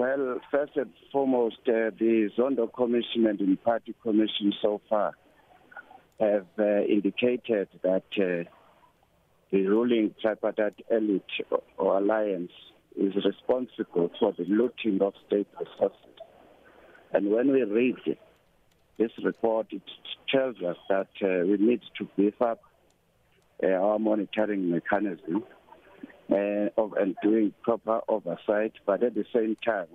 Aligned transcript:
Well, 0.00 0.40
first 0.50 0.72
and 0.76 0.90
foremost, 1.12 1.58
uh, 1.68 1.92
the 1.98 2.30
Zondo 2.34 2.72
Commission 2.72 3.26
and 3.26 3.38
the 3.38 3.44
Mpati 3.44 3.94
Commission 4.02 4.50
so 4.62 4.80
far 4.88 5.12
have 6.18 6.46
uh, 6.58 6.84
indicated 6.84 7.68
that 7.82 8.04
uh, 8.16 8.48
the 9.52 9.66
ruling 9.66 10.14
tripartite 10.22 10.82
elite 10.90 11.22
or 11.76 11.98
alliance 11.98 12.50
is 12.98 13.12
responsible 13.26 14.10
for 14.18 14.32
the 14.38 14.46
looting 14.48 15.02
of 15.02 15.12
state 15.26 15.48
resources. 15.58 16.16
And 17.12 17.30
when 17.30 17.52
we 17.52 17.62
read 17.64 17.96
this 18.98 19.10
report, 19.22 19.66
it 19.70 19.82
tells 20.34 20.56
us 20.62 20.78
that 20.88 21.08
uh, 21.22 21.44
we 21.46 21.58
need 21.58 21.82
to 21.98 22.08
beef 22.16 22.40
up 22.40 22.62
uh, 23.62 23.66
our 23.66 23.98
monitoring 23.98 24.70
mechanism 24.70 25.44
of, 26.32 26.92
and 26.94 27.16
doing 27.22 27.52
proper 27.62 28.00
oversight, 28.08 28.72
but 28.86 29.02
at 29.02 29.14
the 29.14 29.24
same 29.34 29.56
time, 29.64 29.88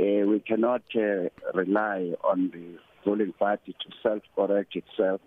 uh, 0.00 0.26
we 0.26 0.40
cannot 0.40 0.82
uh, 0.96 1.28
rely 1.54 2.12
on 2.24 2.50
the 2.52 2.78
ruling 3.08 3.32
party 3.32 3.72
to 3.72 3.96
self-correct 4.02 4.74
itself 4.76 5.20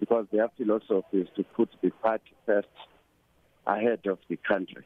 because 0.00 0.26
their 0.32 0.48
philosophy 0.56 1.18
is 1.18 1.28
to 1.36 1.42
put 1.42 1.68
the 1.82 1.90
party 2.02 2.32
first 2.46 2.68
ahead 3.66 4.00
of 4.06 4.18
the 4.28 4.36
country. 4.36 4.84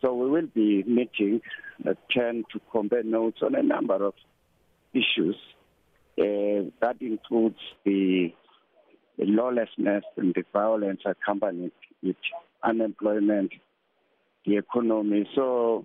So 0.00 0.14
we 0.14 0.30
will 0.30 0.46
be 0.46 0.84
meeting 0.84 1.40
at 1.86 1.96
10 2.10 2.44
to 2.52 2.60
compare 2.70 3.02
notes 3.02 3.38
on 3.42 3.54
a 3.54 3.62
number 3.62 4.04
of 4.04 4.14
issues. 4.92 5.36
Uh, 6.18 6.70
that 6.80 6.96
includes 7.00 7.58
the, 7.84 8.32
the 9.18 9.24
lawlessness 9.24 10.04
and 10.16 10.34
the 10.34 10.44
violence 10.52 11.00
accompanied 11.04 11.72
with 12.02 12.16
unemployment, 12.62 13.52
the 14.46 14.56
economy. 14.56 15.28
So 15.34 15.84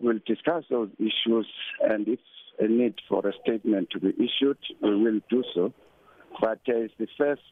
we'll 0.00 0.20
discuss 0.26 0.64
those 0.70 0.90
issues, 0.98 1.46
and 1.82 2.08
if 2.08 2.20
a 2.58 2.68
need 2.68 2.94
for 3.08 3.26
a 3.26 3.32
statement 3.42 3.88
to 3.90 4.00
be 4.00 4.10
issued, 4.10 4.58
we 4.82 5.02
will 5.02 5.20
do 5.30 5.42
so. 5.54 5.72
But 6.40 6.60
uh, 6.68 6.76
it's 6.76 6.94
the 6.98 7.08
first 7.18 7.42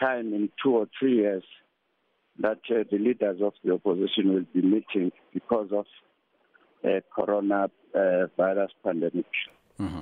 time 0.00 0.32
in 0.32 0.50
two 0.62 0.76
or 0.76 0.86
three 0.98 1.16
years 1.16 1.44
that 2.38 2.60
uh, 2.70 2.84
the 2.90 2.98
leaders 2.98 3.40
of 3.42 3.52
the 3.62 3.74
opposition 3.74 4.34
will 4.34 4.46
be 4.54 4.62
meeting 4.62 5.12
because 5.32 5.68
of 5.72 5.86
uh, 6.84 7.00
coronavirus 7.16 8.68
pandemic. 8.84 9.26
Mm-hmm. 9.78 10.00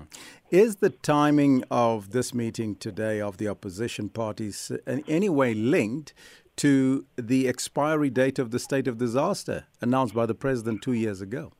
Is 0.50 0.76
the 0.76 0.88
timing 0.88 1.62
of 1.70 2.12
this 2.12 2.32
meeting 2.32 2.74
today 2.76 3.20
of 3.20 3.36
the 3.36 3.48
opposition 3.48 4.08
parties 4.08 4.72
in 4.86 5.04
any 5.06 5.28
way 5.28 5.52
linked 5.52 6.14
to 6.56 7.04
the 7.16 7.46
expiry 7.46 8.08
date 8.08 8.38
of 8.38 8.50
the 8.50 8.58
state 8.58 8.88
of 8.88 8.96
disaster 8.96 9.66
announced 9.82 10.14
by 10.14 10.24
the 10.24 10.34
president 10.34 10.80
two 10.80 10.94
years 10.94 11.20
ago? 11.20 11.52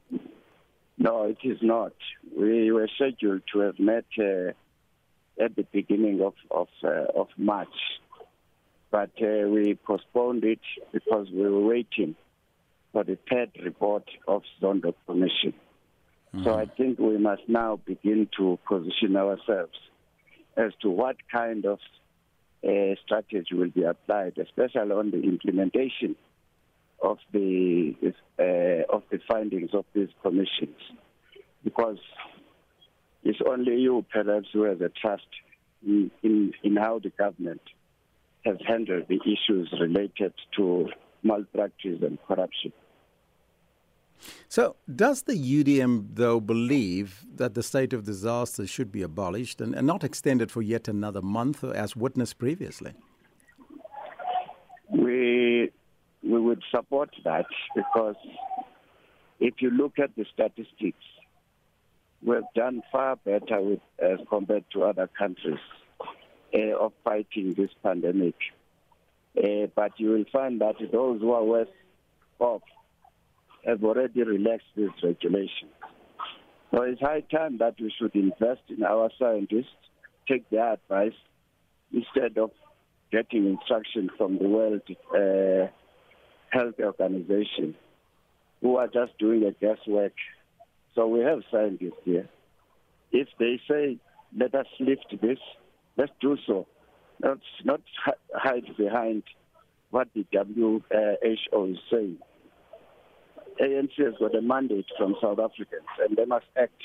No, 0.97 1.25
it 1.25 1.36
is 1.44 1.59
not. 1.61 1.92
We 2.34 2.72
were 2.72 2.89
scheduled 2.97 3.42
to 3.53 3.59
have 3.59 3.78
met 3.78 4.06
uh, 4.19 4.53
at 5.39 5.55
the 5.55 5.66
beginning 5.70 6.22
of 6.22 6.33
of, 6.50 6.69
uh, 6.83 7.12
of 7.14 7.28
March, 7.36 7.69
but 8.91 9.11
uh, 9.20 9.48
we 9.48 9.75
postponed 9.86 10.44
it 10.44 10.61
because 10.92 11.28
we 11.31 11.42
were 11.42 11.61
waiting 11.61 12.16
for 12.94 13.05
the 13.05 13.19
third 13.31 13.50
report 13.62 14.05
of 14.27 14.44
Zondo 14.62 14.94
Commission. 15.05 15.53
Mm-hmm. 16.34 16.45
So 16.45 16.55
I 16.55 16.67
think 16.67 16.98
we 16.98 17.17
must 17.19 17.43
now 17.48 17.81
begin 17.84 18.29
to 18.37 18.59
position 18.69 19.17
ourselves 19.17 19.79
as 20.57 20.73
to 20.83 20.91
what 20.91 21.17
kind 21.31 21.65
of 21.65 21.79
uh, 22.67 22.95
strategy 23.05 23.55
will 23.55 23.71
be 23.71 23.84
applied, 23.84 24.37
especially 24.39 24.93
on 24.93 25.11
the 25.11 25.23
implementation 25.23 26.17
of 27.01 27.19
the 27.33 27.95
uh, 28.39 28.95
of 28.95 29.05
the 29.11 29.21
findings 29.29 29.71
of 29.73 29.84
these 29.95 30.09
commissions, 30.23 30.77
because 31.62 31.99
it's 33.23 33.39
only 33.47 33.77
you, 33.77 34.05
perhaps, 34.11 34.49
who 34.53 34.62
has 34.62 34.81
a 34.81 34.89
trust 34.89 35.27
in, 35.87 36.11
in, 36.23 36.53
in 36.62 36.77
how 36.77 36.99
the 36.99 37.11
government 37.11 37.61
has 38.44 38.56
handled 38.67 39.05
the 39.09 39.21
issues 39.25 39.72
related 39.81 40.33
to 40.56 40.88
malpractice 41.22 42.00
and 42.03 42.19
corruption. 42.27 42.72
So, 44.49 44.77
does 44.95 45.23
the 45.23 45.34
UDM, 45.34 46.09
though, 46.15 46.41
believe 46.41 47.25
that 47.37 47.55
the 47.55 47.62
state 47.62 47.93
of 47.93 48.05
disaster 48.05 48.67
should 48.67 48.91
be 48.91 49.03
abolished 49.03 49.61
and, 49.61 49.75
and 49.75 49.87
not 49.87 50.05
extended 50.05 50.51
for 50.51 50.62
yet 50.62 50.89
another 50.89 51.23
month, 51.23 51.65
as 51.65 51.97
witnessed 51.97 52.39
previously? 52.39 52.95
We, 54.91 55.71
we 56.23 56.41
would 56.41 56.62
support 56.71 57.11
that 57.25 57.47
because 57.75 58.17
if 59.41 59.55
you 59.61 59.71
look 59.71 59.99
at 59.99 60.17
the 60.17 60.25
statistics, 60.33 61.05
we've 62.23 62.43
done 62.55 62.83
far 62.91 63.17
better 63.17 63.61
with, 63.61 63.81
as 63.99 64.19
compared 64.29 64.65
to 64.73 64.85
other 64.85 65.09
countries 65.19 65.59
uh, 66.55 66.77
of 66.79 66.93
fighting 67.05 67.55
this 67.56 67.71
pandemic. 67.83 68.35
Uh, 69.37 69.67
but 69.77 69.93
you 69.99 70.11
will 70.11 70.25
find 70.33 70.61
that 70.61 70.77
those 70.91 71.21
who 71.21 71.33
are 71.33 71.45
worse 71.45 71.69
off 72.41 72.62
have 73.64 73.82
already 73.84 74.22
relaxed 74.22 74.66
these 74.76 74.88
regulations. 75.02 75.72
So 76.74 76.82
it's 76.82 77.00
high 77.00 77.20
time 77.20 77.58
that 77.58 77.74
we 77.80 77.92
should 77.98 78.14
invest 78.14 78.62
in 78.69 78.84
our 78.84 79.10
scientists, 79.19 79.72
take 80.28 80.48
their 80.50 80.74
advice 80.74 81.16
instead 81.92 82.36
of 82.38 82.50
getting 83.10 83.46
instruction 83.46 84.10
from 84.19 84.38
the 84.38 84.48
World 84.48 84.82
uh, 85.14 85.70
Health 86.50 86.74
Organization, 86.78 87.74
who 88.60 88.76
are 88.76 88.88
just 88.88 89.19
doing 89.19 89.44
a 89.44 89.52
guesswork. 89.52 90.12
So 90.94 91.06
we 91.06 91.20
have 91.20 91.40
scientists 91.50 92.02
here. 92.04 92.28
If 93.12 93.28
they 93.38 93.60
say, 93.69 93.98
let 94.36 94.54
us 94.54 94.66
lift 94.78 95.14
this, 95.22 95.38
let's 95.96 96.12
do 96.20 96.36
so. 96.46 96.66
Let's 97.20 97.40
not 97.64 97.80
hide 98.34 98.76
behind 98.76 99.22
what 99.90 100.08
the 100.14 100.26
WHO 100.30 100.82
is 101.22 101.38
saying. 101.90 102.19
ANC 103.60 103.91
has 104.04 104.14
got 104.19 104.34
a 104.34 104.42
mandate 104.42 104.86
from 104.96 105.16
South 105.20 105.38
Africans, 105.38 105.86
and 106.00 106.16
they 106.16 106.24
must 106.24 106.46
act. 106.56 106.82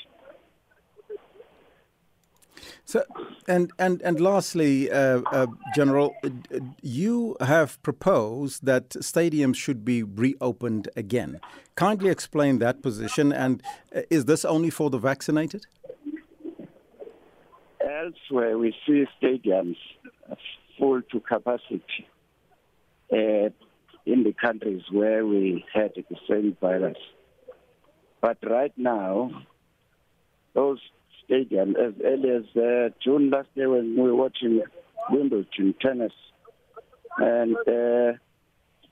So, 2.84 3.02
and 3.48 3.72
and 3.78 4.02
and 4.02 4.20
lastly, 4.20 4.90
uh, 4.90 5.22
uh, 5.32 5.46
General, 5.74 6.14
you 6.82 7.36
have 7.40 7.82
proposed 7.82 8.64
that 8.66 8.90
stadiums 8.90 9.56
should 9.56 9.84
be 9.84 10.02
reopened 10.02 10.88
again. 10.96 11.40
Kindly 11.76 12.10
explain 12.10 12.58
that 12.58 12.82
position, 12.82 13.32
and 13.32 13.62
uh, 13.94 14.02
is 14.10 14.26
this 14.26 14.44
only 14.44 14.70
for 14.70 14.90
the 14.90 14.98
vaccinated? 14.98 15.66
Elsewhere, 17.80 18.58
we 18.58 18.74
see 18.86 19.06
stadiums 19.20 19.76
full 20.78 21.02
to 21.10 21.20
capacity. 21.20 22.06
Uh, 23.12 23.48
countries 24.44 24.82
where 24.90 25.24
we 25.26 25.64
had 25.72 25.92
the 25.96 26.16
same 26.28 26.56
virus. 26.60 26.98
But 28.20 28.38
right 28.48 28.72
now, 28.76 29.30
those 30.54 30.78
stadiums, 31.28 31.74
as 31.78 31.94
early 32.04 32.30
as 32.30 32.56
uh, 32.56 32.88
June 33.02 33.30
last 33.30 33.48
year 33.54 33.70
when 33.70 33.96
we 33.96 34.02
were 34.02 34.16
watching 34.16 34.62
Wimbledon 35.10 35.74
tennis, 35.80 36.12
and 37.18 37.56
uh, 37.56 38.18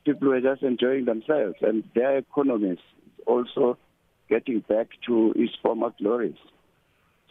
people 0.04 0.28
were 0.28 0.40
just 0.40 0.62
enjoying 0.62 1.04
themselves, 1.04 1.56
and 1.60 1.84
their 1.94 2.18
economies 2.18 2.78
also 3.26 3.78
getting 4.28 4.60
back 4.60 4.88
to 5.06 5.32
its 5.36 5.52
former 5.62 5.90
glories. 5.98 6.36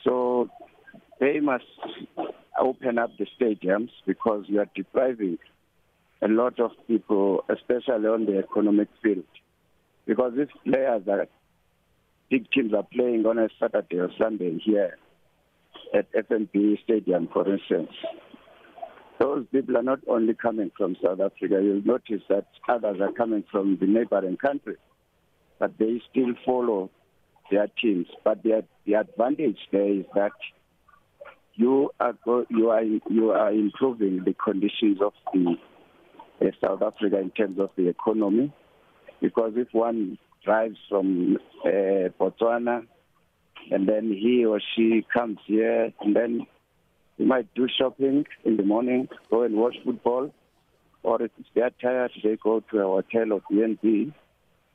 So 0.03 0.49
they 1.19 1.39
must 1.39 1.65
open 2.59 2.97
up 2.97 3.11
the 3.17 3.27
stadiums 3.39 3.89
because 4.05 4.45
you 4.47 4.59
are 4.59 4.69
depriving 4.75 5.37
a 6.21 6.27
lot 6.27 6.59
of 6.59 6.71
people, 6.87 7.43
especially 7.49 8.07
on 8.07 8.25
the 8.25 8.37
economic 8.37 8.89
field. 9.01 9.25
Because 10.05 10.33
these 10.35 10.47
players 10.65 11.03
are, 11.07 11.27
big 12.29 12.49
teams 12.51 12.73
are 12.73 12.87
playing 12.91 13.25
on 13.25 13.39
a 13.39 13.49
Saturday 13.59 13.97
or 13.99 14.09
Sunday 14.17 14.59
here 14.63 14.97
at 15.93 16.11
FNB 16.13 16.81
Stadium, 16.83 17.27
for 17.31 17.51
instance, 17.51 17.91
those 19.19 19.45
people 19.51 19.77
are 19.77 19.83
not 19.83 19.99
only 20.07 20.33
coming 20.33 20.71
from 20.75 20.95
South 21.03 21.19
Africa. 21.19 21.61
You'll 21.61 21.85
notice 21.85 22.23
that 22.29 22.47
others 22.67 22.97
are 23.01 23.11
coming 23.11 23.43
from 23.51 23.77
the 23.79 23.85
neighboring 23.85 24.37
countries, 24.37 24.79
but 25.59 25.77
they 25.77 26.01
still 26.09 26.33
follow 26.45 26.89
their 27.51 27.67
teams. 27.81 28.07
But 28.23 28.41
the, 28.41 28.63
the 28.85 28.93
advantage 28.95 29.59
there 29.71 29.93
is 29.93 30.05
that 30.15 30.31
you 31.53 31.91
are 31.99 32.15
you 32.49 32.69
are 32.69 32.83
you 32.83 33.31
are 33.31 33.51
improving 33.51 34.23
the 34.25 34.33
conditions 34.33 34.99
of 35.01 35.13
the 35.33 35.55
South 36.63 36.81
Africa 36.81 37.19
in 37.19 37.31
terms 37.31 37.59
of 37.59 37.69
the 37.75 37.87
economy. 37.87 38.51
Because 39.21 39.53
if 39.55 39.67
one 39.71 40.17
drives 40.43 40.77
from 40.89 41.37
uh, 41.63 42.09
Botswana 42.19 42.85
and 43.69 43.87
then 43.87 44.09
he 44.11 44.45
or 44.45 44.59
she 44.75 45.05
comes 45.13 45.37
here 45.45 45.93
and 46.01 46.15
then 46.15 46.47
he 47.17 47.25
might 47.25 47.53
do 47.53 47.67
shopping 47.79 48.25
in 48.43 48.57
the 48.57 48.63
morning, 48.63 49.07
go 49.29 49.43
and 49.43 49.55
watch 49.55 49.75
football, 49.85 50.33
or 51.03 51.21
if 51.21 51.31
they're 51.53 51.71
tired, 51.81 52.11
they 52.23 52.37
go 52.43 52.61
to 52.71 52.79
a 52.79 52.83
hotel 52.83 53.33
or 53.33 53.41
B&B 53.49 54.11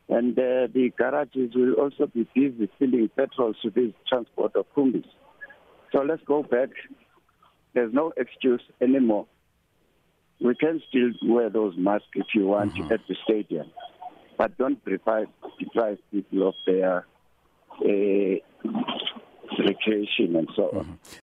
And 0.09 0.39
uh, 0.39 0.69
the 0.73 0.93
garages 0.97 1.53
will 1.55 1.75
also 1.75 2.07
be 2.07 2.29
busy 2.35 2.71
filling 2.79 3.11
petrol 3.17 3.55
to 3.63 3.71
this 3.71 3.93
transport 4.09 4.55
of 4.55 4.67
kombis. 4.77 5.05
So 5.93 6.03
let's 6.03 6.23
go 6.25 6.43
back. 6.43 6.69
There's 7.75 7.93
no 7.93 8.13
excuse 8.17 8.63
anymore. 8.81 9.27
We 10.41 10.55
can 10.55 10.83
still 10.89 11.11
wear 11.23 11.51
those 11.51 11.75
masks 11.77 12.09
if 12.15 12.27
you 12.35 12.47
want 12.47 12.75
mm-hmm. 12.75 12.93
at 12.93 13.01
the 13.09 13.17
stadium, 13.25 13.71
but 14.37 14.57
don't 14.59 14.85
deprive, 14.85 15.29
deprive 15.59 15.99
people 16.13 16.49
of 16.49 16.55
their 16.67 17.07
uh, 17.81 18.37
recreation 19.59 20.37
and 20.37 20.49
so 20.55 20.71
on. 20.71 20.85
Mm-hmm. 20.85 20.93